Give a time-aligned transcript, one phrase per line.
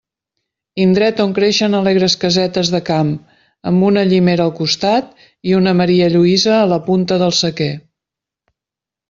[0.83, 3.11] Indret on creixen alegres casetes de camp,
[3.73, 5.13] amb una llimera al costat
[5.51, 7.71] i una marialluïsa a la punta del sequer.